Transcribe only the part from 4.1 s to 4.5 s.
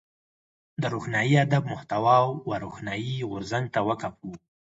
وه.